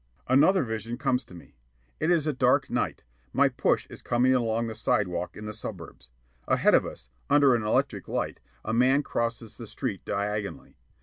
Another 0.27 0.63
vision 0.63 0.97
comes 0.97 1.23
to 1.25 1.35
me. 1.35 1.57
It 1.99 2.09
is 2.09 2.25
a 2.25 2.33
dark 2.33 2.71
night. 2.71 3.03
My 3.33 3.49
push 3.49 3.85
is 3.85 4.01
coming 4.01 4.33
along 4.33 4.65
the 4.65 4.73
sidewalk 4.73 5.37
in 5.37 5.45
the 5.45 5.53
suburbs. 5.53 6.09
Ahead 6.47 6.73
of 6.73 6.87
us, 6.87 7.11
under 7.29 7.53
an 7.53 7.61
electric 7.61 8.07
light, 8.07 8.39
a 8.65 8.73
man 8.73 9.03
crosses 9.03 9.57
the 9.57 9.67
street 9.67 10.03
diagonally. 10.03 10.79